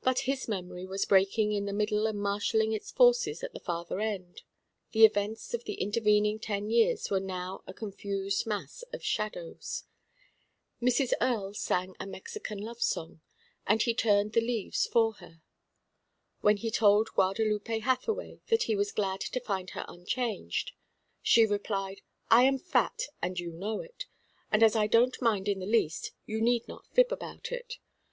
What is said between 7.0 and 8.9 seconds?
were now a confused mass